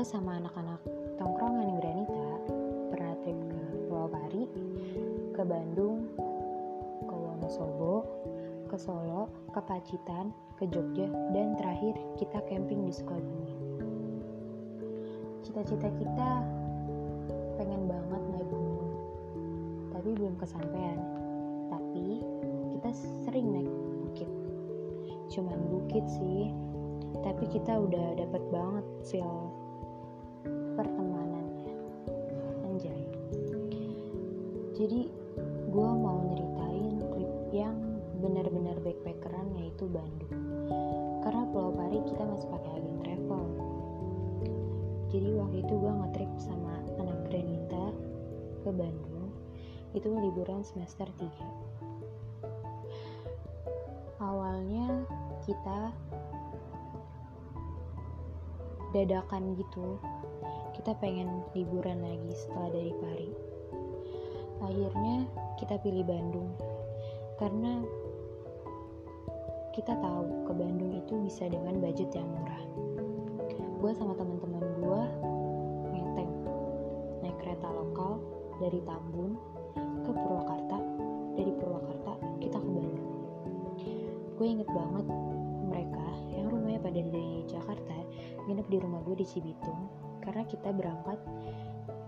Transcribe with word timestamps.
gue 0.00 0.08
sama 0.08 0.40
anak-anak 0.40 0.80
tongkrongan 1.20 1.76
Granita 1.76 2.28
pernah 2.88 3.12
trip 3.20 3.36
ke 3.36 3.62
Pulau 3.84 4.08
Pari 4.08 4.48
ke 5.36 5.42
Bandung 5.44 6.08
ke 7.04 7.12
Wonosobo 7.12 8.08
ke 8.64 8.80
Solo, 8.80 9.28
ke 9.52 9.60
Pacitan, 9.60 10.32
ke 10.56 10.64
Jogja, 10.72 11.04
dan 11.36 11.52
terakhir 11.60 12.00
kita 12.16 12.40
camping 12.48 12.88
di 12.88 12.96
Sukabumi. 12.96 13.52
Cita-cita 15.44 15.92
kita 15.92 16.30
pengen 17.60 17.84
banget 17.84 18.22
naik 18.32 18.48
gunung, 18.48 18.96
tapi 19.92 20.16
belum 20.16 20.32
kesampaian. 20.40 20.96
Tapi 21.68 22.24
kita 22.72 22.90
sering 23.28 23.52
naik 23.52 23.72
bukit. 24.00 24.30
Cuman 25.28 25.60
bukit 25.68 26.08
sih, 26.08 26.48
tapi 27.20 27.44
kita 27.52 27.76
udah 27.76 28.16
dapet 28.16 28.40
banget 28.48 28.86
feel 29.04 29.49
pertemanannya. 30.80 31.76
Anjay. 32.64 33.04
Jadi 34.72 35.12
gue 35.68 35.90
mau 35.92 36.24
nyeritain 36.24 37.04
trip 37.12 37.32
yang 37.52 37.76
benar-benar 38.24 38.80
backpackeran 38.80 39.52
yaitu 39.60 39.84
Bandung. 39.92 40.32
Karena 41.20 41.44
Pulau 41.52 41.76
Pari 41.76 42.00
kita 42.08 42.24
masih 42.24 42.48
pakai 42.48 42.80
agen 42.80 42.96
travel. 43.04 43.44
Jadi 45.12 45.28
waktu 45.36 45.56
itu 45.60 45.74
gue 45.76 45.92
ngetrip 45.92 46.32
sama 46.40 46.80
anak 46.96 47.28
Granita 47.28 47.84
ke 48.64 48.70
Bandung. 48.72 49.28
Itu 49.92 50.08
liburan 50.16 50.64
semester 50.64 51.04
3 51.20 51.70
awalnya 54.20 55.08
kita 55.48 55.96
dadakan 58.92 59.56
gitu 59.56 59.96
kita 60.80 60.96
pengen 60.96 61.44
liburan 61.52 62.00
lagi 62.00 62.32
setelah 62.32 62.72
dari 62.72 62.88
Pari. 63.04 63.30
Akhirnya 64.64 65.28
kita 65.60 65.76
pilih 65.76 66.08
Bandung. 66.08 66.56
Karena 67.36 67.84
kita 69.76 69.92
tahu 70.00 70.48
ke 70.48 70.52
Bandung 70.56 70.96
itu 70.96 71.20
bisa 71.20 71.52
dengan 71.52 71.76
budget 71.84 72.08
yang 72.16 72.24
murah. 72.32 72.64
Gue 73.76 73.92
sama 73.92 74.16
teman-teman 74.16 74.64
gue 74.80 75.02
ngeteng 75.92 76.32
naik 77.28 77.36
kereta 77.44 77.68
lokal 77.68 78.16
dari 78.56 78.80
Tambun 78.80 79.36
ke 79.76 80.10
Purwakarta. 80.16 80.80
Dari 81.36 81.52
Purwakarta 81.60 82.12
kita 82.40 82.56
ke 82.56 82.70
Bandung. 82.72 83.12
Gue 84.40 84.46
inget 84.48 84.68
banget 84.72 85.04
mereka 85.60 86.08
yang 86.32 86.48
rumahnya 86.48 86.80
pada 86.80 87.00
dari 87.04 87.44
Jakarta 87.44 87.96
nginep 88.48 88.64
di 88.72 88.78
rumah 88.80 89.04
gue 89.04 89.20
di 89.20 89.28
Cibitung 89.28 90.08
karena 90.20 90.44
kita 90.46 90.70
berangkat 90.70 91.18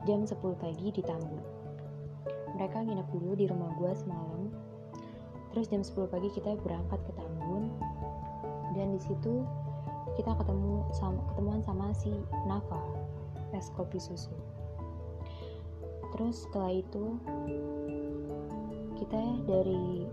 jam 0.05 0.27
10 0.27 0.35
pagi 0.59 0.91
di 0.91 1.03
Tambun. 1.03 1.43
Mereka 2.59 2.85
nginep 2.85 3.09
dulu 3.15 3.33
di 3.39 3.47
rumah 3.49 3.71
gue 3.79 3.93
semalam. 3.97 4.51
Terus 5.55 5.67
jam 5.71 5.83
10 5.85 6.13
pagi 6.13 6.29
kita 6.35 6.59
berangkat 6.61 7.01
ke 7.07 7.13
Tambun. 7.15 7.71
Dan 8.75 8.97
di 8.97 9.01
situ 9.01 9.45
kita 10.19 10.37
ketemu 10.37 10.85
sama 10.93 11.21
ketemuan 11.33 11.63
sama 11.65 11.87
si 11.97 12.13
Nafa 12.45 12.81
es 13.57 13.69
kopi 13.73 14.01
susu. 14.01 14.33
Terus 16.13 16.45
setelah 16.45 16.73
itu 16.73 17.17
kita 19.01 19.23
dari 19.49 20.05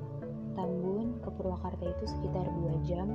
Tambun 0.55 1.19
ke 1.23 1.29
Purwakarta 1.33 1.83
itu 1.87 2.03
sekitar 2.07 2.45
2 2.45 2.87
jam. 2.87 3.07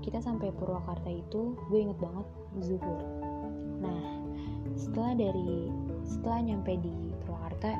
Kita 0.00 0.18
sampai 0.24 0.52
Purwakarta 0.56 1.12
itu 1.12 1.56
gue 1.68 1.78
inget 1.78 2.00
banget 2.00 2.26
zuhur 2.64 3.29
nah 3.80 4.04
setelah 4.76 5.16
dari 5.16 5.72
setelah 6.04 6.40
nyampe 6.44 6.76
di 6.80 6.94
Purwakarta 7.24 7.72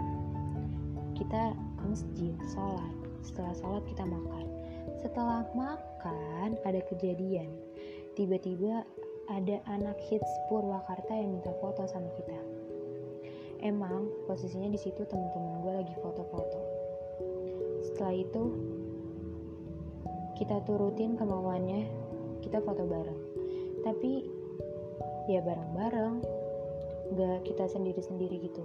kita 1.20 1.52
ke 1.52 1.84
masjid 1.84 2.34
sholat. 2.52 2.94
Setelah 3.20 3.52
sholat 3.60 3.84
kita 3.84 4.04
makan. 4.08 4.46
Setelah 5.04 5.44
makan 5.52 6.56
ada 6.64 6.80
kejadian. 6.88 7.52
Tiba-tiba 8.16 8.84
ada 9.28 9.56
anak 9.68 10.00
hits 10.08 10.32
Purwakarta 10.48 11.12
yang 11.12 11.36
minta 11.36 11.52
foto 11.60 11.84
sama 11.84 12.08
kita. 12.16 12.40
Emang 13.60 14.08
posisinya 14.24 14.72
di 14.72 14.80
situ 14.80 15.04
teman-teman 15.04 15.60
gue 15.60 15.72
lagi 15.84 15.94
foto-foto. 16.00 16.60
Setelah 17.84 18.16
itu 18.16 18.42
kita 20.40 20.64
turutin 20.64 21.20
kemauannya 21.20 21.84
kita 22.40 22.64
foto 22.64 22.88
bareng. 22.88 23.20
Tapi 23.84 24.39
ya 25.26 25.40
bareng-bareng. 25.42 26.22
Gak 27.16 27.38
kita 27.46 27.66
sendiri-sendiri 27.70 28.36
gitu. 28.46 28.64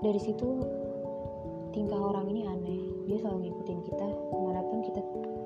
Dari 0.00 0.20
situ 0.20 0.48
tingkah 1.76 2.00
orang 2.00 2.26
ini 2.32 2.48
aneh. 2.48 2.82
Dia 3.06 3.20
selalu 3.22 3.50
ngikutin 3.50 3.80
kita 3.86 4.06
ke 4.06 4.36
mana 4.36 4.60
pun 4.64 4.78
kita 4.82 5.00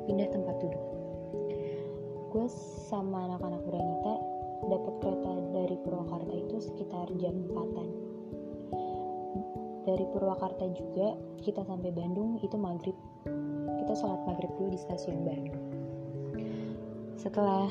pindah 0.06 0.28
tempat 0.30 0.56
duduk. 0.62 0.84
Gue 2.30 2.46
sama 2.86 3.26
anak-anak 3.26 3.62
Granita 3.66 4.14
dapat 4.70 4.94
kereta 5.02 5.32
dari 5.50 5.76
Purwakarta 5.82 6.34
itu 6.36 6.56
sekitar 6.62 7.10
jam 7.18 7.34
4an 7.50 8.10
dari 9.90 10.04
Purwakarta 10.12 10.68
juga 10.76 11.16
kita 11.40 11.64
sampai 11.64 11.90
Bandung 11.90 12.38
itu 12.44 12.56
maghrib. 12.60 12.96
Kita 13.80 13.92
sholat 13.96 14.22
maghrib 14.28 14.52
dulu 14.54 14.70
di 14.70 14.78
stasiun 14.78 15.24
Bandung. 15.24 15.60
Setelah 17.16 17.68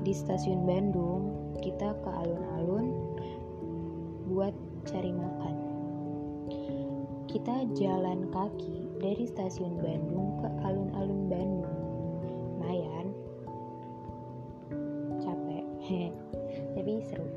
di 0.00 0.16
stasiun 0.16 0.64
Bandung 0.64 1.52
kita 1.60 1.94
ke 2.02 2.10
alun-alun 2.10 2.90
buat 4.32 4.54
cari 4.88 5.12
makan. 5.12 5.54
Kita 7.30 7.64
jalan 7.78 8.28
kaki 8.34 8.98
dari 8.98 9.24
stasiun 9.24 9.78
Bandung 9.78 10.42
ke 10.42 10.48
alun-alun 10.66 11.22
Bandung. 11.30 11.80
Lumayan. 12.58 13.06
Capek. 15.22 15.64
Tapi 16.74 16.92
seru. 17.06 17.28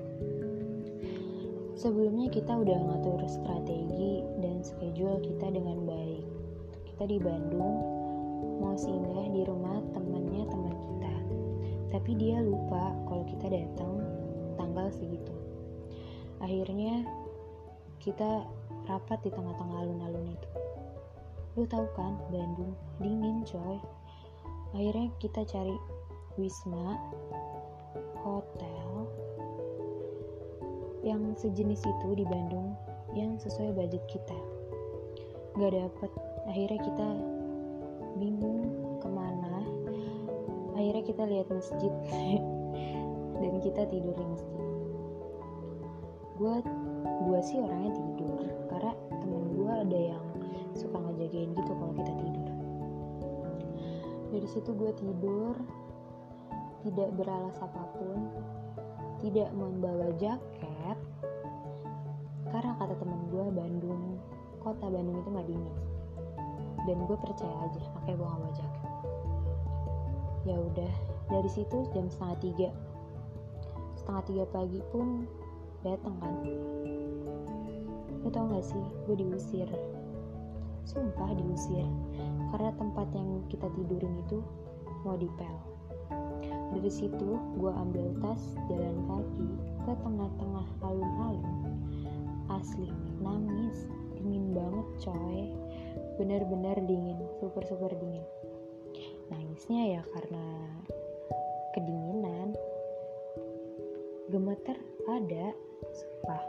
Sebelumnya 1.76 2.32
kita 2.32 2.56
udah 2.56 2.80
ngatur 2.82 3.22
strategi 3.30 4.26
dan 4.42 4.64
schedule 4.66 5.22
kita 5.22 5.54
dengan 5.54 5.86
baik. 5.86 6.26
Kita 6.88 7.04
di 7.06 7.20
Bandung 7.22 7.78
mau 8.64 8.76
singgah 8.80 9.28
di 9.30 9.44
rumah 9.44 9.84
temannya 9.92 10.44
teman 10.48 10.76
kita 10.76 11.15
tapi 11.96 12.12
dia 12.20 12.44
lupa 12.44 12.92
kalau 13.08 13.24
kita 13.24 13.48
datang 13.48 14.04
tanggal 14.60 14.92
segitu. 14.92 15.32
Akhirnya 16.44 17.08
kita 18.04 18.44
rapat 18.84 19.24
di 19.24 19.32
tengah-tengah 19.32 19.80
alun-alun 19.80 20.36
itu. 20.36 20.50
Lu 21.56 21.64
tahu 21.64 21.88
kan 21.96 22.20
Bandung 22.28 22.76
dingin 23.00 23.48
coy. 23.48 23.80
Akhirnya 24.76 25.08
kita 25.24 25.48
cari 25.48 25.72
wisma 26.36 27.00
hotel 28.20 29.08
yang 31.00 31.32
sejenis 31.40 31.80
itu 31.80 32.10
di 32.12 32.28
Bandung 32.28 32.76
yang 33.16 33.40
sesuai 33.40 33.72
budget 33.72 34.04
kita. 34.12 34.36
Nggak 35.56 35.80
dapet. 35.80 36.12
Akhirnya 36.52 36.80
kita 36.84 37.08
bingung 38.20 38.85
akhirnya 40.76 41.04
kita 41.08 41.24
lihat 41.24 41.48
masjid. 41.50 41.94
Dan 43.42 43.54
kita 43.64 43.88
tidur 43.88 44.16
di 44.16 44.26
masjid. 44.28 44.64
Gue 46.36 46.56
gue 47.26 47.40
sih 47.44 47.58
orangnya 47.60 47.96
tidur. 47.96 48.44
Karena 48.68 48.94
temen 49.24 49.44
gue 49.56 49.72
ada 49.72 50.00
yang 50.16 50.26
suka 50.76 51.00
ngejagain 51.00 51.56
gitu 51.56 51.72
kalau 51.72 51.94
kita 51.96 52.14
tidur. 52.20 52.50
Dari 54.36 54.48
situ 54.52 54.70
gue 54.76 54.92
tidur. 55.00 55.56
Tidak 56.86 57.10
beralas 57.18 57.58
apa 57.64 57.82
pun. 57.98 58.30
Tidak 59.24 59.50
membawa 59.56 60.12
jaket. 60.20 61.00
Karena 62.52 62.72
kata 62.78 62.94
temen 63.00 63.20
gue 63.32 63.46
Bandung. 63.52 64.20
Kota 64.60 64.86
Bandung 64.92 65.24
itu 65.24 65.30
nggak 65.32 65.48
dingin. 65.50 65.78
Dan 66.86 66.98
gue 67.10 67.18
percaya 67.18 67.56
aja 67.66 67.82
makanya 67.98 68.16
gue 68.16 68.28
gak 68.30 68.40
bawa 68.40 68.52
jaket 68.54 68.75
ya 70.46 70.62
udah 70.62 70.94
dari 71.34 71.50
situ 71.50 71.90
jam 71.92 72.06
setengah 72.06 72.38
tiga. 72.38 72.70
Setengah 73.98 74.24
tiga 74.30 74.46
pagi 74.54 74.80
pun 74.94 75.26
datang 75.82 76.16
kan. 76.22 76.36
Lo 78.22 78.30
tau 78.30 78.46
gak 78.54 78.62
sih 78.62 78.86
gue 79.10 79.16
diusir. 79.18 79.70
Sumpah 80.86 81.34
diusir. 81.34 81.86
Karena 82.54 82.70
tempat 82.78 83.10
yang 83.18 83.42
kita 83.50 83.66
tidurin 83.74 84.22
itu 84.22 84.46
mau 85.02 85.18
dipel. 85.18 85.56
Dari 86.78 86.92
situ 86.94 87.42
gue 87.58 87.72
ambil 87.74 88.14
tas 88.22 88.42
jalan 88.70 88.98
kaki 89.10 89.50
ke 89.82 89.92
tengah-tengah 90.06 90.68
alun-alun. 90.86 91.74
Asli 92.54 92.94
nangis. 93.18 93.90
Dingin 94.14 94.54
banget 94.54 94.88
coy. 95.10 95.50
Bener-bener 96.22 96.78
dingin 96.86 97.18
super 97.42 97.66
super 97.66 97.90
dingin 97.98 98.45
nangisnya 99.56 99.88
ya 99.88 100.04
karena 100.12 100.48
kedinginan. 101.72 102.52
Gemeter 104.28 104.76
ada 105.08 105.56
sumpah. 105.96 106.44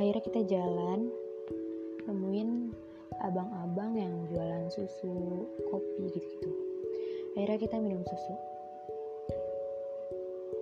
Akhirnya 0.00 0.22
kita 0.24 0.40
jalan 0.48 1.12
nemuin 2.08 2.72
abang-abang 3.20 4.00
yang 4.00 4.24
jualan 4.32 4.64
susu 4.72 5.44
kopi 5.68 6.08
gitu-gitu. 6.16 6.48
Akhirnya 7.36 7.60
kita 7.60 7.76
minum 7.84 8.00
susu. 8.00 8.34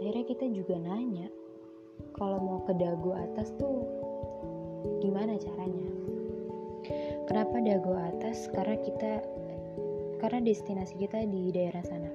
Akhirnya 0.03 0.27
kita 0.27 0.51
juga 0.51 0.75
nanya 0.75 1.31
kalau 2.19 2.43
mau 2.43 2.59
ke 2.67 2.75
dago 2.75 3.15
atas 3.15 3.55
tuh 3.63 3.87
gimana 5.07 5.39
caranya? 5.39 5.87
Kenapa 7.31 7.63
dago 7.63 7.95
atas? 7.95 8.51
Karena 8.51 8.75
kita 8.83 9.23
karena 10.21 10.39
destinasi 10.45 10.95
kita 11.01 11.25
di 11.27 11.51
daerah 11.51 11.83
sana. 11.83 12.11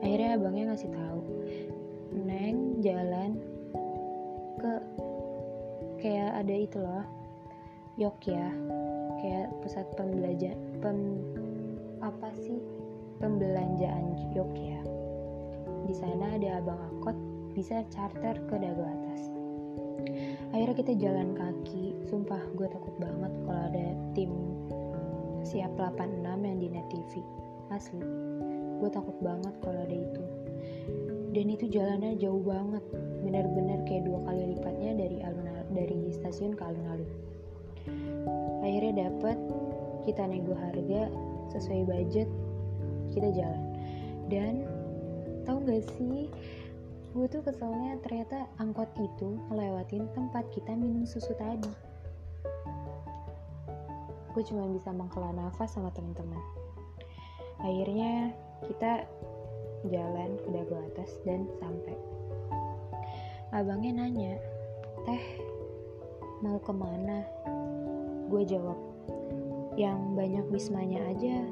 Akhirnya 0.00 0.38
abangnya 0.38 0.72
ngasih 0.72 0.90
tahu 0.94 1.22
neng 2.14 2.80
jalan 2.80 3.36
ke 4.58 4.72
kayak 5.98 6.30
ada 6.38 6.54
itu 6.54 6.78
loh 6.78 7.04
ya 8.30 8.48
kayak 9.18 9.50
pusat 9.60 9.84
pembelajar 9.98 10.54
pem 10.78 11.18
apa 11.98 12.30
sih 12.38 12.62
pembelanjaan 13.18 14.14
ya 14.54 14.80
di 15.88 15.94
sana 15.96 16.38
ada 16.38 16.62
abang 16.62 16.78
angkot 16.78 17.16
bisa 17.56 17.82
charter 17.90 18.38
ke 18.46 18.54
dago 18.60 18.84
atas. 18.84 19.22
Akhirnya 20.54 20.76
kita 20.78 20.92
jalan 21.00 21.34
kaki 21.34 21.96
sumpah 22.06 22.38
gue 22.54 22.68
takut 22.70 22.94
banget 23.00 23.32
kalau 23.42 23.62
ada 23.72 23.86
tim 24.14 24.30
siap 25.44 25.70
86 25.78 26.24
yang 26.24 26.58
di 26.58 26.68
net 26.70 26.86
TV 26.90 27.22
asli. 27.70 28.02
Gue 28.78 28.90
takut 28.90 29.14
banget 29.20 29.54
kalau 29.60 29.80
ada 29.82 29.96
itu. 29.96 30.22
Dan 31.34 31.46
itu 31.52 31.68
jalannya 31.68 32.16
jauh 32.16 32.40
banget. 32.40 32.84
Benar-benar 33.22 33.84
kayak 33.84 34.08
dua 34.08 34.22
kali 34.24 34.56
lipatnya 34.56 34.90
dari 34.96 35.18
alun 35.22 35.48
dari 35.74 35.98
stasiun 36.14 36.56
ke 36.56 36.62
alun-alun. 36.64 37.10
Akhirnya 38.64 39.08
dapet 39.08 39.38
kita 40.08 40.24
nego 40.24 40.56
harga 40.56 41.12
sesuai 41.52 41.82
budget 41.84 42.28
kita 43.12 43.28
jalan. 43.34 43.62
Dan 44.28 44.64
tau 45.48 45.60
gak 45.64 45.84
sih 45.96 46.28
gue 47.16 47.26
tuh 47.26 47.40
keselnya 47.40 47.96
ternyata 48.04 48.46
angkot 48.60 48.92
itu 49.00 49.40
ngelewatin 49.48 50.06
tempat 50.12 50.44
kita 50.52 50.76
minum 50.76 51.08
susu 51.08 51.32
tadi 51.40 51.87
gue 54.38 54.54
cuma 54.54 54.70
bisa 54.70 54.94
menghela 54.94 55.34
nafas 55.34 55.74
sama 55.74 55.90
teman-teman. 55.90 56.38
Akhirnya 57.58 58.30
kita 58.70 59.02
jalan 59.90 60.38
ke 60.38 60.48
dagu 60.54 60.78
atas 60.78 61.10
dan 61.26 61.50
sampai. 61.58 61.98
Abangnya 63.50 63.98
nanya 63.98 64.38
teh 65.02 65.42
mau 66.38 66.54
ke 66.62 66.70
mana? 66.70 67.26
Gue 68.30 68.46
jawab 68.46 68.78
yang 69.74 70.14
banyak 70.14 70.46
wismanya 70.54 71.02
aja. 71.10 71.42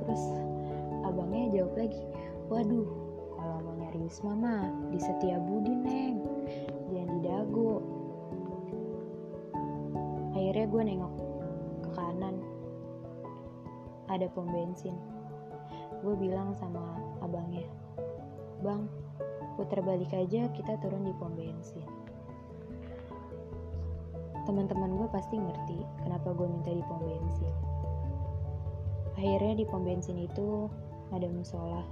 Terus 0.00 0.24
abangnya 1.04 1.52
jawab 1.52 1.84
lagi 1.84 2.00
waduh 2.48 2.88
kalau 3.36 3.60
mau 3.60 3.76
nyari 3.76 4.08
wisma 4.08 4.32
mah 4.32 4.72
di 4.88 4.96
setia 5.04 5.36
budi 5.36 5.76
neng 5.76 6.16
jangan 6.88 7.12
di 7.12 7.20
dago. 7.28 7.84
Akhirnya 10.32 10.64
gue 10.64 10.82
nengok 10.96 11.12
ke 11.12 11.27
ada 14.08 14.26
pom 14.32 14.48
bensin. 14.48 14.96
Gue 16.02 16.14
bilang 16.16 16.56
sama 16.56 16.98
abangnya 17.22 17.66
bang 18.58 18.90
putar 19.54 19.82
balik 19.82 20.10
aja 20.14 20.50
kita 20.54 20.78
turun 20.82 21.06
di 21.06 21.14
pom 21.18 21.34
bensin. 21.34 21.86
Teman-teman 24.46 24.96
gue 24.96 25.08
pasti 25.12 25.36
ngerti 25.36 25.78
kenapa 26.02 26.32
gue 26.34 26.46
minta 26.46 26.70
di 26.72 26.82
pom 26.86 27.02
bensin. 27.02 27.54
Akhirnya 29.18 29.58
di 29.58 29.64
pom 29.66 29.82
bensin 29.82 30.18
itu 30.18 30.70
ada 31.10 31.26
musola. 31.26 31.82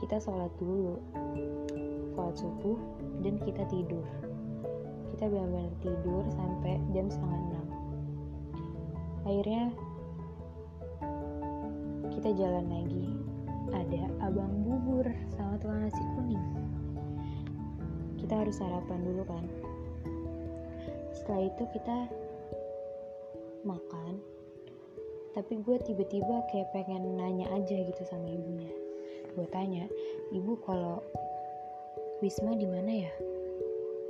Kita 0.00 0.20
sholat 0.20 0.52
dulu 0.60 1.00
sholat 2.12 2.36
subuh 2.36 2.78
dan 3.24 3.40
kita 3.40 3.64
tidur. 3.72 4.04
Kita 5.16 5.28
benar-benar 5.28 5.72
tidur 5.80 6.24
sampai 6.36 6.80
jam 6.92 7.08
setengah 7.08 7.40
enam. 7.48 7.66
Akhirnya 9.24 9.72
kita 12.22 12.46
jalan 12.46 12.70
lagi. 12.70 13.10
Ada 13.74 14.06
abang 14.22 14.62
bubur. 14.62 15.02
Sama 15.34 15.58
tukang 15.58 15.82
nasi 15.82 15.98
kuning. 16.14 16.46
Kita 18.14 18.46
harus 18.46 18.62
sarapan 18.62 19.02
dulu 19.02 19.26
kan? 19.26 19.42
Setelah 21.10 21.50
itu 21.50 21.66
kita 21.74 22.06
makan. 23.66 24.22
Tapi 25.34 25.66
gue 25.66 25.76
tiba-tiba 25.82 26.46
kayak 26.54 26.70
pengen 26.70 27.18
nanya 27.18 27.50
aja 27.58 27.74
gitu 27.82 28.02
sama 28.06 28.30
ibunya. 28.30 28.70
Gue 29.34 29.50
tanya 29.50 29.90
ibu 30.30 30.54
kalau 30.62 31.02
Wisma 32.22 32.54
di 32.54 32.70
mana 32.70 33.02
ya? 33.02 33.12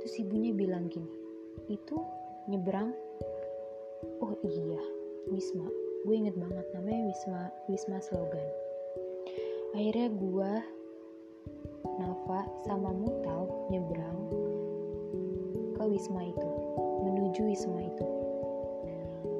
Terus 0.05 0.21
ibunya 0.21 0.53
bilang 0.53 0.85
gini 0.85 1.09
itu 1.65 1.97
nyebrang. 2.45 2.93
Oh 4.21 4.37
iya 4.45 4.85
Wisma 5.33 5.65
gue 6.03 6.15
inget 6.19 6.35
banget 6.35 6.67
namanya 6.75 7.07
Wisma 7.07 7.41
Wisma 7.71 7.97
slogan. 8.03 8.43
Akhirnya 9.71 10.11
gue 10.11 10.51
Nafa 11.95 12.43
sama 12.67 12.91
Mutau 12.91 13.71
nyebrang 13.71 14.19
ke 15.79 15.83
Wisma 15.87 16.27
itu 16.27 16.49
menuju 17.07 17.47
Wisma 17.47 17.87
itu. 17.87 18.07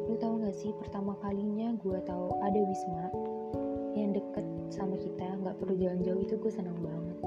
Lu 0.08 0.16
tau 0.16 0.40
gak 0.40 0.56
sih 0.56 0.72
pertama 0.80 1.20
kalinya 1.20 1.76
gue 1.84 2.00
tahu 2.08 2.40
ada 2.40 2.60
Wisma 2.64 3.12
yang 4.00 4.16
deket 4.16 4.48
sama 4.72 4.96
kita 4.96 5.36
nggak 5.44 5.60
perlu 5.60 5.76
jalan 5.76 6.00
jauh 6.00 6.24
itu 6.24 6.40
gue 6.40 6.52
senang 6.52 6.80
banget. 6.80 7.20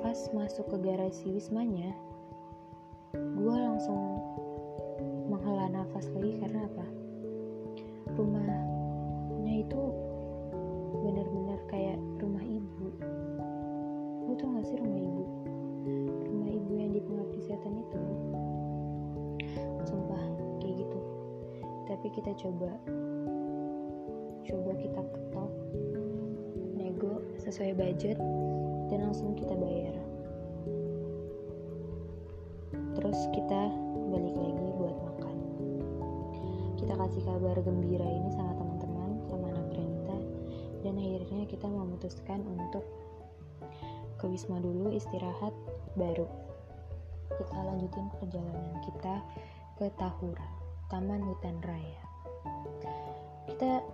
Pas 0.00 0.16
masuk 0.32 0.72
ke 0.72 0.76
garasi 0.88 1.36
Wismanya 1.36 1.92
gue 3.12 3.56
langsung 3.60 4.24
menghela 5.28 5.68
nafas 5.68 6.08
lagi 6.16 6.40
karena 6.40 6.64
apa 6.64 6.99
rumahnya 8.20 9.64
itu 9.64 9.82
benar-benar 11.00 11.58
kayak 11.72 11.96
rumah 12.20 12.44
ibu. 12.44 12.86
Lu 14.28 14.36
tau 14.36 14.52
gak 14.60 14.68
sih 14.68 14.76
rumah 14.76 15.00
ibu? 15.00 15.24
Rumah 16.28 16.50
ibu 16.52 16.70
yang 16.76 16.90
di 16.92 17.00
pengabdi 17.00 17.40
setan 17.40 17.80
itu. 17.80 18.00
Sumpah 19.88 20.20
kayak 20.60 20.84
gitu. 20.84 21.00
Tapi 21.88 22.06
kita 22.12 22.36
coba 22.36 22.70
coba 24.44 24.72
kita 24.76 25.00
ketok 25.00 25.52
nego 26.76 27.24
sesuai 27.40 27.72
budget 27.72 28.18
dan 28.92 29.08
langsung 29.08 29.32
kita 29.32 29.56
bayar. 29.56 29.96
Terus 33.00 33.18
kita 33.32 33.72
kasih 37.20 37.36
kabar 37.36 37.60
gembira 37.60 38.08
ini 38.08 38.32
sama 38.32 38.56
teman-teman 38.56 39.20
sama 39.28 39.52
anak 39.52 39.76
Renita 39.76 40.16
dan 40.80 40.96
akhirnya 40.96 41.44
kita 41.52 41.68
memutuskan 41.68 42.40
untuk 42.48 42.80
ke 44.16 44.24
Wisma 44.24 44.56
dulu 44.56 44.88
istirahat 44.88 45.52
baru. 46.00 46.24
Kita 47.28 47.60
lanjutin 47.60 48.08
perjalanan 48.16 48.72
kita 48.88 49.20
ke 49.76 49.92
Tahura 50.00 50.48
Taman 50.88 51.20
Hutan 51.20 51.60
Raya. 51.60 52.00
Kita 53.52 53.84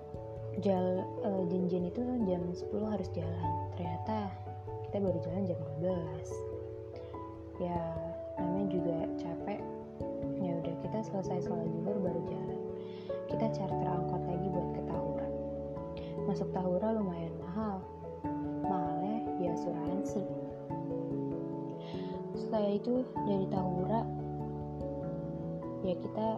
jal 0.62 1.02
uh, 1.26 1.42
janjian 1.50 1.90
itu 1.90 2.06
jam 2.30 2.47
10 2.47 2.62
harus 2.95 3.11
jalan. 3.11 3.50
Ternyata 3.75 4.30
kita 4.87 5.02
baru 5.02 5.18
jalan 5.26 5.42
jam 5.50 5.59
12 5.83 7.59
ya 7.59 7.83
namanya 8.38 8.66
juga 8.71 8.97
capek. 9.18 9.59
Ya 10.38 10.62
udah 10.62 10.75
kita 10.78 10.99
selesai 11.11 11.50
sholat 11.50 11.66
zuhur 11.75 11.99
baru 11.99 12.23
jalan 12.30 12.56
kita 13.26 13.47
charter 13.54 13.88
angkot 13.90 14.23
lagi 14.26 14.47
buat 14.50 14.68
ke 14.75 14.83
Tahura 14.87 15.26
masuk 16.26 16.50
Tahura 16.50 16.90
lumayan 16.90 17.30
mahal. 17.38 17.78
Mahalnya 18.66 19.16
ya 19.38 19.54
asuransi. 19.54 20.26
Setelah 22.35 22.75
itu 22.75 23.06
dari 23.25 23.47
Tahura 23.47 24.02
ya 25.87 25.95
kita 26.02 26.28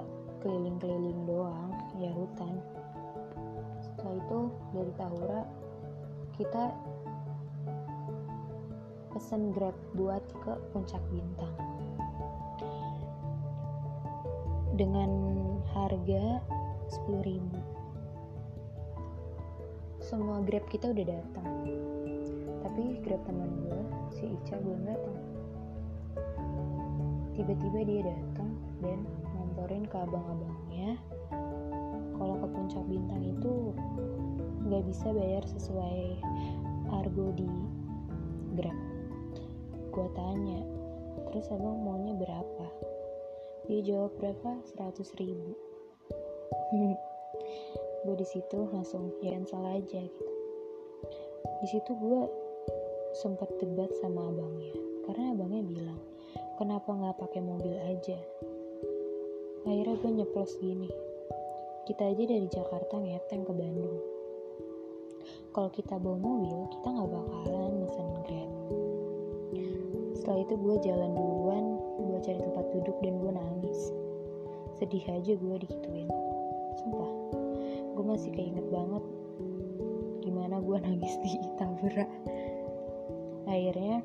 keliling-keliling 0.45 1.25
doang 1.25 1.73
ya 1.97 2.13
hutan. 2.13 2.61
Setelah 3.81 4.15
itu 4.21 4.41
dari 4.77 4.93
Tahura 5.01 5.43
kita 6.37 6.65
pesen 9.17 9.51
grab 9.57 9.75
buat 9.97 10.23
ke 10.45 10.53
puncak 10.77 11.01
bintang. 11.09 11.57
Dengan 14.77 15.11
harga 15.75 16.39
10.000 16.89 17.79
semua 20.09 20.41
grab 20.41 20.65
kita 20.73 20.89
udah 20.89 21.05
datang. 21.05 21.69
Tapi 22.65 22.97
grab 23.05 23.21
teman 23.29 23.53
gue 23.69 23.83
si 24.17 24.25
Ica 24.25 24.57
belum 24.57 24.89
datang. 24.89 25.21
Tiba-tiba 27.37 27.79
dia 27.85 28.01
datang 28.09 28.57
dan 28.81 29.05
ngomporin 29.37 29.85
ke 29.85 29.97
abang-abangnya 30.01 30.97
kalau 32.17 32.41
ke 32.41 32.47
puncak 32.57 32.85
bintang 32.89 33.21
itu 33.21 33.77
nggak 34.65 34.81
bisa 34.89 35.13
bayar 35.13 35.45
sesuai 35.45 36.25
argo 37.05 37.29
di 37.37 37.53
grab. 38.57 38.81
Gue 39.93 40.09
tanya 40.17 40.65
terus 41.29 41.53
abang 41.53 41.85
maunya 41.85 42.17
berapa? 42.17 42.67
Dia 43.69 43.85
jawab 43.85 44.17
berapa? 44.17 44.57
100 44.73 45.21
ribu 45.21 45.68
gue 48.05 48.15
di 48.17 48.27
situ 48.27 48.59
langsung 48.73 49.11
ya 49.21 49.37
salah 49.45 49.77
aja 49.77 50.01
gitu. 50.01 50.33
Di 51.59 51.67
situ 51.67 51.91
gue 51.93 52.21
sempat 53.19 53.51
debat 53.59 53.91
sama 53.99 54.31
abangnya 54.31 54.75
karena 55.09 55.33
abangnya 55.33 55.63
bilang 55.65 56.01
kenapa 56.61 56.93
nggak 56.93 57.19
pakai 57.19 57.41
mobil 57.43 57.75
aja? 57.85 58.19
Akhirnya 59.67 59.97
gue 59.99 60.11
nyeplos 60.23 60.57
gini 60.63 60.89
kita 61.89 62.05
aja 62.05 62.25
dari 62.29 62.47
Jakarta 62.53 63.01
ngeteng 63.01 63.49
ke 63.49 63.53
Bandung. 63.57 63.99
Kalau 65.57 65.73
kita 65.73 65.97
bawa 65.97 66.21
mobil 66.21 66.69
kita 66.69 66.89
nggak 66.93 67.11
bakalan 67.11 67.73
mesen 67.81 68.09
grab. 68.29 68.51
Setelah 70.13 70.41
itu 70.45 70.55
gue 70.55 70.75
jalan 70.85 71.13
duluan 71.17 71.65
gue 71.99 72.19
cari 72.25 72.41
tempat 72.41 72.65
duduk 72.77 72.97
dan 73.01 73.15
gue 73.19 73.33
nangis. 73.33 73.81
Sedih 74.77 75.05
aja 75.11 75.33
gue 75.35 75.57
dikituin 75.65 76.28
sumpah. 76.79 77.13
Gue 77.99 78.05
masih 78.07 78.31
keinget 78.31 78.67
banget 78.71 79.05
gimana 80.29 80.61
gue 80.61 80.77
nangis 80.85 81.17
di 81.25 81.41
Tabura 81.57 82.05
akhirnya 83.49 84.05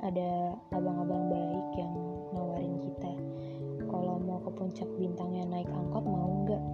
ada 0.00 0.56
abang-abang 0.72 1.28
baik 1.28 1.68
yang 1.76 1.92
nawarin 2.32 2.80
kita 2.80 3.12
kalau 3.92 4.16
mau 4.16 4.40
ke 4.40 4.50
puncak 4.56 4.88
bintangnya 4.96 5.44
naik 5.46 5.68
angkot 5.68 6.02
mau 6.02 6.28
nggak? 6.42 6.64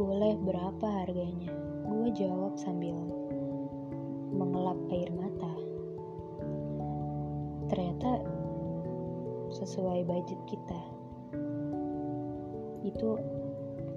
Boleh 0.00 0.34
berapa 0.40 0.86
harganya? 1.04 1.52
Gue 1.84 2.08
jawab 2.16 2.56
sambil 2.56 2.96
mengelap 4.32 4.80
air 4.88 5.12
mata. 5.12 5.52
Ternyata 7.70 8.24
sesuai 9.52 10.08
budget 10.08 10.40
kita 10.48 10.80
itu 12.82 13.18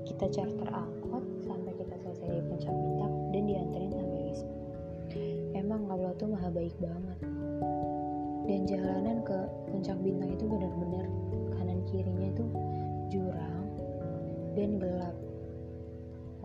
kita 0.05 0.25
charter 0.29 0.69
angkot 0.69 1.25
sampai 1.45 1.73
kita 1.75 1.95
selesai 2.01 2.29
di 2.29 2.41
puncak 2.45 2.73
bintang 2.73 3.13
dan 3.33 3.43
dianterin 3.49 3.91
sampai 3.93 4.19
Wisma 4.29 4.55
emang 5.65 5.89
Allah 5.89 6.13
tuh 6.19 6.29
maha 6.29 6.53
baik 6.53 6.77
banget. 6.77 7.19
Dan 8.45 8.69
jalanan 8.69 9.25
ke 9.25 9.37
puncak 9.73 9.97
bintang 10.05 10.29
itu 10.37 10.45
benar-benar 10.45 11.09
kanan 11.57 11.81
kirinya 11.89 12.29
itu 12.29 12.45
jurang 13.09 13.65
dan 14.53 14.77
gelap. 14.77 15.15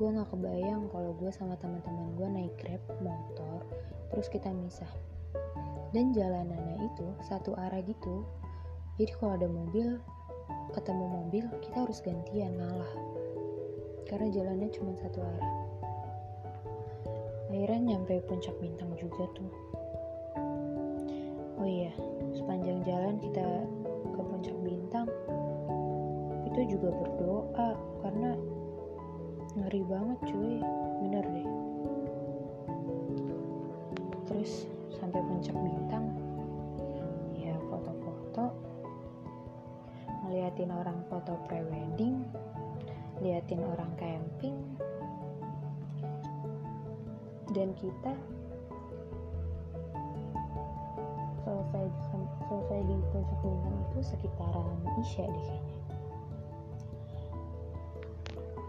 Gue 0.01 0.09
nggak 0.17 0.33
kebayang 0.33 0.89
kalau 0.89 1.13
gue 1.21 1.29
sama 1.29 1.61
teman-teman 1.61 2.17
gue 2.17 2.29
naik 2.33 2.55
grab 2.57 2.81
motor 3.05 3.61
terus 4.09 4.33
kita 4.33 4.49
misah. 4.49 4.89
Dan 5.93 6.17
jalanannya 6.17 6.89
itu 6.89 7.07
satu 7.29 7.53
arah 7.59 7.85
gitu. 7.85 8.25
Jadi 8.97 9.13
kalau 9.21 9.37
ada 9.37 9.49
mobil 9.51 10.01
ketemu 10.71 11.05
mobil 11.07 11.45
kita 11.63 11.83
harus 11.83 11.99
gantian 12.03 12.55
ngalah. 12.55 12.93
Karena 14.07 14.27
jalannya 14.31 14.71
cuma 14.75 14.95
satu 14.99 15.23
arah. 15.23 15.55
Akhirnya 17.51 17.95
nyampe 17.95 18.23
puncak 18.27 18.55
bintang 18.63 18.91
juga 18.95 19.27
tuh. 19.35 19.53
Oh 21.61 21.69
iya 21.69 21.93
sepanjang 22.35 22.81
jalan 22.87 23.21
kita 23.21 23.69
ke 24.17 24.21
puncak 24.23 24.57
bintang 24.65 25.07
itu 26.49 26.75
juga 26.79 26.89
berdoa 26.95 27.69
karena 28.03 28.35
ngeri 29.59 29.83
banget 29.87 30.19
cuy. 30.31 30.63
Bener 31.05 31.25
deh. 31.27 31.49
Terus 34.31 34.67
sampai 34.99 35.21
puncak 35.27 35.55
bintang 35.59 36.10
ngeliatin 40.51 40.75
orang 40.75 40.99
foto 41.07 41.39
prewedding 41.47 42.27
liatin 43.23 43.63
orang 43.63 43.87
camping 43.95 44.59
dan 47.55 47.71
kita 47.79 48.19
selesai 52.51 52.83
di 52.83 52.99
puncak 53.15 53.39
bintang 53.47 53.79
itu 53.79 53.99
sekitaran 54.03 54.79
isya 54.99 55.23
deh 55.31 55.45
kayaknya. 55.47 55.79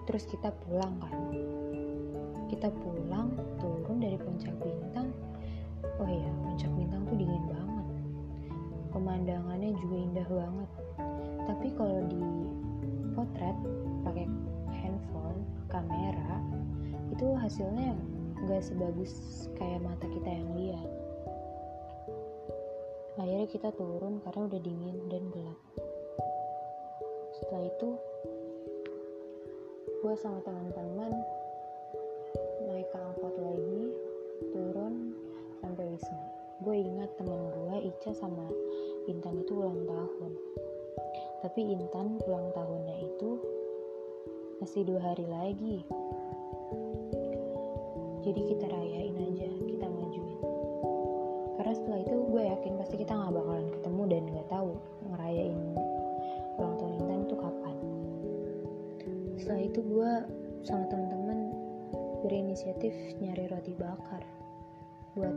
Terus 0.05 0.23
kita 0.29 0.53
pulang 0.53 1.01
kan? 1.01 1.17
Kita 2.45 2.69
pulang 2.69 3.33
turun 3.57 3.97
dari 3.97 4.21
puncak 4.21 4.53
bintang. 4.61 5.09
Oh 5.97 6.05
iya 6.05 6.29
puncak 6.45 6.69
bintang 6.77 7.09
tuh 7.09 7.17
dingin 7.17 7.41
banget. 7.49 7.87
Pemandangannya 8.93 9.73
juga 9.81 9.97
indah 9.97 10.29
banget 10.29 10.80
tapi 11.51 11.67
kalau 11.75 11.99
di 12.07 12.23
potret 13.11 13.59
pakai 14.07 14.23
handphone 14.71 15.43
kamera 15.67 16.39
itu 17.11 17.27
hasilnya 17.35 17.91
nggak 18.47 18.63
sebagus 18.63 19.11
kayak 19.59 19.83
mata 19.83 20.07
kita 20.07 20.31
yang 20.31 20.47
lihat. 20.55 20.89
Akhirnya 23.19 23.47
kita 23.51 23.69
turun 23.75 24.23
karena 24.23 24.47
udah 24.47 24.61
dingin 24.63 24.95
dan 25.11 25.23
gelap. 25.35 25.59
Setelah 27.35 27.67
itu 27.67 27.89
gue 30.01 30.13
sama 30.23 30.39
teman-teman 30.47 31.11
naik 32.63 32.87
ke 32.95 32.97
angkot 32.97 33.35
lagi 33.43 33.83
turun 34.55 35.19
sampai 35.59 35.83
wisma. 35.83 36.23
Gue 36.63 36.79
ingat 36.79 37.11
teman 37.19 37.43
gue 37.51 37.91
Ica 37.91 38.15
sama 38.15 38.47
Intan 39.11 39.43
itu 39.43 39.51
ulang 39.51 39.83
tahun 39.83 40.31
tapi 41.41 41.73
Intan 41.73 42.21
ulang 42.29 42.53
tahunnya 42.53 42.95
itu 43.01 43.29
masih 44.61 44.85
dua 44.85 45.01
hari 45.01 45.25
lagi. 45.25 45.77
Jadi 48.21 48.41
kita 48.45 48.69
rayain 48.69 49.17
aja 49.17 49.49
kita 49.49 49.87
majuin. 49.89 50.37
Karena 51.57 51.73
setelah 51.73 51.99
itu 52.05 52.15
gue 52.29 52.41
yakin 52.45 52.73
pasti 52.77 52.95
kita 53.01 53.17
nggak 53.17 53.33
bakalan 53.33 53.67
ketemu 53.73 54.01
dan 54.05 54.23
nggak 54.29 54.49
tahu 54.53 54.71
ngerayain 55.09 55.57
ulang 56.61 56.75
tahun 56.77 56.93
Intan 57.01 57.19
itu 57.25 57.35
kapan. 57.41 57.75
Setelah 59.41 59.61
itu 59.65 59.79
gue 59.81 60.11
sama 60.61 60.85
teman-teman 60.93 61.39
berinisiatif 62.21 62.93
nyari 63.17 63.49
roti 63.49 63.73
bakar 63.73 64.21
buat 65.17 65.33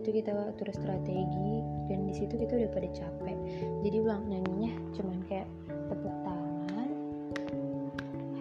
itu 0.00 0.24
kita 0.24 0.32
atur 0.32 0.72
strategi 0.72 1.60
dan 1.92 2.08
di 2.08 2.14
situ 2.16 2.32
kita 2.40 2.56
udah 2.56 2.70
pada 2.72 2.88
capek. 2.88 3.36
Jadi 3.84 3.96
ulang 4.00 4.24
nyanyinya 4.32 4.72
cuman 4.96 5.20
kayak 5.28 5.44
tepuk 5.68 6.14
tangan 6.24 6.88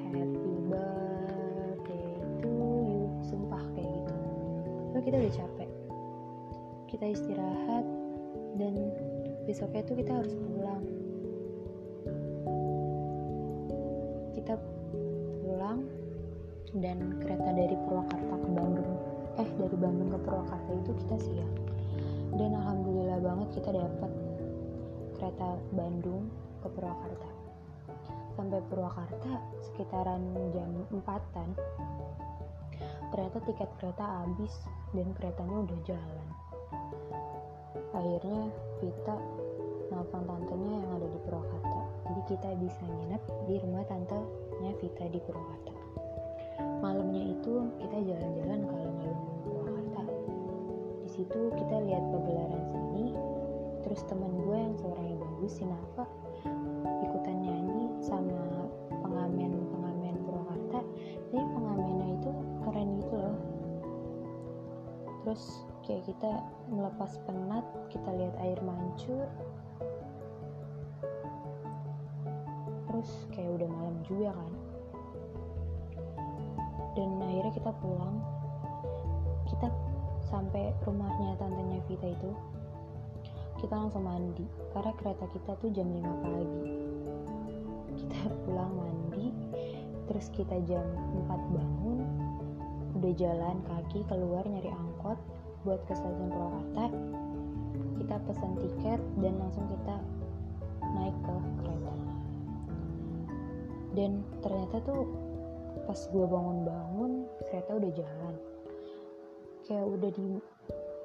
happy 0.07 0.53
birthday 0.71 2.15
to 2.39 2.47
you 2.87 3.11
sumpah 3.27 3.59
kayak 3.75 3.91
gitu. 3.91 4.15
Lalu 4.95 5.03
kita 5.03 5.15
udah 5.19 5.33
capek. 5.35 5.69
Kita 6.87 7.05
istirahat 7.11 7.85
dan 8.55 8.73
besoknya 9.43 9.83
tuh 9.83 9.99
kita 9.99 10.11
harus 10.15 10.33
pulang. 10.39 10.83
Kita 14.31 14.55
pulang 15.43 15.83
dan 16.79 17.19
kereta 17.19 17.51
dari 17.51 17.75
Purwakarta 17.83 18.35
ke 18.39 18.49
Bandung 18.55 19.18
eh 19.37 19.49
dari 19.59 19.77
Bandung 19.77 20.09
ke 20.09 20.19
Purwakarta 20.25 20.71
itu 20.73 20.91
kita 21.05 21.15
siang 21.21 21.53
dan 22.37 22.53
alhamdulillah 22.53 23.19
banget 23.21 23.47
kita 23.57 23.69
dapat 23.73 24.11
kereta 25.17 25.49
Bandung 25.73 26.29
ke 26.63 26.67
Purwakarta. 26.71 27.29
Sampai 28.37 28.63
Purwakarta 28.71 29.31
sekitaran 29.59 30.21
jam 30.55 30.71
4an 30.93 31.49
ternyata 33.09 33.37
tiket 33.43 33.69
kereta 33.81 34.05
habis 34.23 34.53
dan 34.93 35.11
keretanya 35.17 35.57
udah 35.65 35.79
jalan. 35.83 36.27
Akhirnya 37.91 38.41
Vita 38.79 39.17
nelfon 39.89 40.23
tantenya 40.23 40.71
yang 40.79 40.91
ada 40.95 41.07
di 41.09 41.19
Purwakarta. 41.25 41.79
Jadi 42.09 42.21
kita 42.29 42.49
bisa 42.61 42.81
nginep 42.85 43.23
di 43.49 43.55
rumah 43.59 43.83
tantenya 43.89 44.71
Vita 44.77 45.05
di 45.09 45.19
Purwakarta. 45.19 45.73
Malamnya 46.79 47.23
itu 47.35 47.53
kita 47.81 47.97
jalan-jalan 48.07 48.59
ke 48.63 48.75
alun-alun 48.77 48.88
Purwakarta 49.43 50.01
di 51.05 51.09
situ 51.09 51.39
kita 51.57 51.75
lihat 51.83 52.03
pagelaran 52.13 52.63
seni 52.69 53.05
terus 53.85 54.01
teman 54.07 54.33
gue 54.45 54.57
yang 54.57 54.75
suaranya 54.77 55.15
bagus 55.19 55.51
si 55.57 55.63
Nafa 55.65 56.05
ikutan 57.03 57.37
nyanyi 57.43 57.89
sama 57.99 58.69
pengamen-pengamen 59.03 60.15
Purwakarta. 60.23 60.79
Jadi 61.29 61.45
pengamennya 61.51 62.07
itu 62.19 62.31
keren 62.63 62.89
gitu 63.01 63.15
loh. 63.17 63.37
Terus 65.23 65.43
kayak 65.83 66.03
kita 66.07 66.31
melepas 66.69 67.11
penat 67.27 67.65
kita 67.91 68.09
lihat 68.13 68.35
air 68.39 68.59
mancur. 68.63 69.27
Terus 72.89 73.09
kayak 73.33 73.61
udah 73.61 73.69
malam 73.69 73.95
juga 74.07 74.29
kan. 74.33 74.53
Dan 76.97 77.09
akhirnya 77.21 77.53
kita 77.53 77.71
pulang 77.79 78.17
kita 79.49 79.67
sampai 80.29 80.71
rumahnya 80.85 81.33
tantenya 81.41 81.81
Vita 81.89 82.05
itu 82.05 82.31
kita 83.59 83.75
langsung 83.75 84.07
mandi. 84.07 84.45
Karena 84.71 84.93
kereta 84.95 85.25
kita 85.35 85.51
tuh 85.59 85.69
jam 85.75 85.89
5 85.91 86.23
pagi. 86.23 86.71
Kita 87.99 88.19
pulang 88.47 88.71
mandi 88.77 89.27
terus 90.07 90.31
kita 90.33 90.57
jam 90.65 90.85
4 91.27 91.53
bangun 91.53 91.99
udah 92.97 93.13
jalan 93.13 93.61
kaki 93.69 94.01
keluar 94.09 94.41
nyari 94.49 94.73
angkot 94.73 95.19
buat 95.61 95.79
ke 95.85 95.93
stasiun 95.93 96.31
Purwakarta. 96.31 96.85
Kita 97.99 98.15
pesan 98.25 98.53
tiket 98.63 99.01
dan 99.19 99.33
langsung 99.37 99.67
kita 99.67 99.95
naik 100.95 101.15
ke 101.21 101.35
kereta. 101.61 101.95
Dan 103.93 104.23
ternyata 104.39 104.77
tuh 104.87 105.03
pas 105.83 105.99
gue 105.99 106.25
bangun-bangun 106.25 107.11
kereta 107.49 107.71
udah 107.77 107.91
jalan 107.93 108.35
kayak 109.69 109.85
udah 109.85 110.09
di 110.09 110.41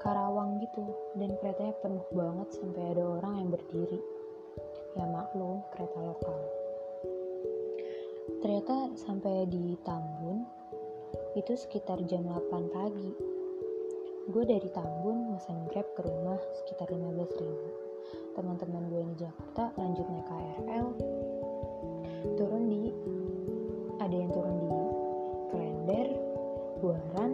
Karawang 0.01 0.65
gitu. 0.65 0.85
Dan 1.21 1.37
keretanya 1.39 1.77
penuh 1.85 2.05
banget 2.17 2.49
sampai 2.57 2.83
ada 2.97 3.05
orang 3.05 3.35
yang 3.45 3.49
berdiri. 3.53 4.01
Ya 4.97 5.05
maklum 5.05 5.61
kereta 5.77 6.01
lokal. 6.01 6.41
Ternyata 8.41 8.97
sampai 8.97 9.45
di 9.53 9.77
Tambun 9.85 10.49
itu 11.37 11.53
sekitar 11.53 12.01
jam 12.09 12.25
8 12.25 12.73
pagi. 12.73 13.13
Gue 14.33 14.45
dari 14.49 14.73
Tambun 14.73 15.37
mesen 15.37 15.69
grab 15.69 15.85
ke 15.93 16.01
rumah 16.01 16.41
sekitar 16.65 16.89
15 16.89 17.41
ribu. 17.41 17.69
Teman-teman 18.33 18.89
gue 18.89 19.03
di 19.13 19.15
Jakarta 19.29 19.77
lanjut 19.77 20.07
naik 20.09 20.27
KRL 20.29 20.89
turun 22.33 22.65
di 22.73 22.89
ada 24.01 24.17
yang 24.17 24.33
turun 24.33 24.57
di 24.57 24.69
Klender, 25.53 26.09
Buaran, 26.81 27.33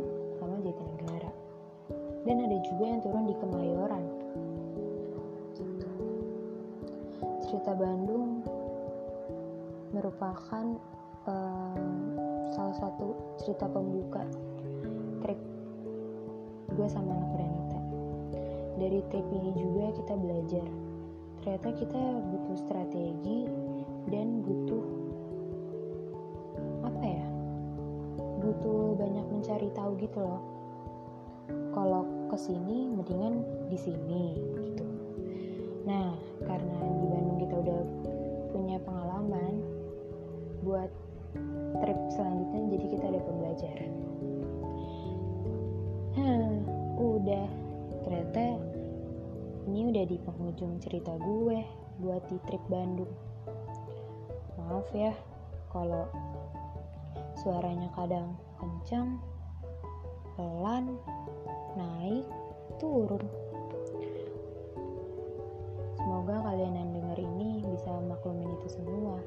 dan 2.31 2.47
ada 2.47 2.63
juga 2.63 2.85
yang 2.87 3.03
turun 3.03 3.27
di 3.27 3.35
Kemayoran. 3.43 4.05
Cerita 7.43 7.75
Bandung 7.75 8.47
merupakan 9.91 10.79
uh, 11.27 11.75
salah 12.55 12.77
satu 12.79 13.35
cerita 13.43 13.67
pembuka 13.67 14.23
trip 15.27 15.43
gue 16.71 16.87
sama 16.87 17.19
anak 17.19 17.35
Renita 17.35 17.81
dari 18.79 19.03
trip 19.11 19.27
ini 19.35 19.51
juga 19.59 19.91
kita 19.99 20.15
belajar. 20.15 20.69
Ternyata 21.43 21.69
kita 21.83 22.03
butuh 22.31 22.57
strategi 22.63 23.51
dan 24.07 24.47
butuh 24.47 24.87
apa 26.87 27.03
ya 27.03 27.27
butuh 28.39 28.95
banyak 28.95 29.27
mencari 29.35 29.67
tahu 29.75 29.99
gitu 29.99 30.23
loh. 30.23 30.43
Kalau 31.75 32.20
ke 32.31 32.39
sini 32.39 32.87
mendingan 32.87 33.43
di 33.67 33.75
sini 33.75 34.39
gitu. 34.39 34.87
Nah 35.83 36.15
karena 36.47 36.79
di 36.79 37.07
Bandung 37.11 37.39
kita 37.43 37.55
udah 37.59 37.81
punya 38.55 38.79
pengalaman 38.87 39.59
buat 40.63 40.91
trip 41.83 41.99
selanjutnya 42.15 42.63
jadi 42.79 42.87
kita 42.87 43.05
ada 43.11 43.21
pembelajaran. 43.27 43.93
Hah, 46.15 46.55
udah. 46.99 47.49
Ternyata 48.07 48.45
ini 49.71 49.81
udah 49.91 50.05
di 50.07 50.17
penghujung 50.23 50.79
cerita 50.83 51.15
gue 51.19 51.59
buat 51.99 52.23
di 52.31 52.39
trip 52.47 52.63
Bandung. 52.71 53.11
Maaf 54.59 54.87
ya 54.95 55.15
kalau 55.75 56.07
suaranya 57.43 57.91
kadang 57.97 58.35
kencang 58.59 59.17
pelan 60.37 60.99
naik 61.79 62.27
turun. 62.81 63.23
Semoga 66.01 66.43
kalian 66.43 66.75
yang 66.75 66.91
denger 66.97 67.19
ini 67.23 67.61
bisa 67.63 67.93
maklumin 68.09 68.51
itu 68.51 68.69
semua. 68.81 69.21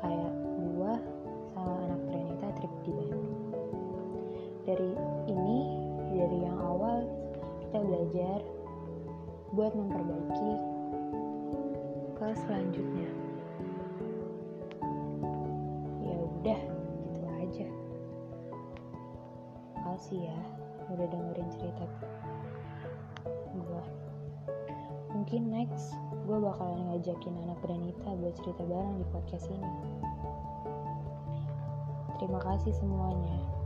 Kayak 0.00 0.32
gua 0.56 0.96
sama 1.52 1.74
anak 1.84 2.00
Trenita 2.08 2.48
trip 2.56 2.72
di 2.86 2.90
Bandung. 2.94 3.28
Dari 4.64 4.92
ini 5.28 5.60
dari 6.14 6.38
yang 6.46 6.58
awal 6.62 7.04
kita 7.66 7.78
belajar 7.82 8.38
buat 9.52 9.72
memperbaiki 9.74 10.52
ke 12.16 12.28
selanjutnya. 12.46 13.10
Ya 16.06 16.16
udah 16.16 16.60
gitu 17.10 17.26
aja. 17.42 17.68
Makasih 19.74 20.30
ya 20.30 20.59
udah 20.90 21.06
dengerin 21.06 21.48
cerita 21.54 21.84
gue 23.54 23.84
mungkin 25.14 25.50
next 25.50 25.94
gue 26.26 26.38
bakalan 26.38 26.86
ngajakin 26.94 27.34
anak 27.42 27.58
Granita 27.66 28.14
buat 28.14 28.34
cerita 28.38 28.62
bareng 28.62 29.02
di 29.02 29.06
podcast 29.10 29.50
ini. 29.50 29.72
Terima 32.22 32.38
kasih 32.38 32.70
semuanya 32.76 33.59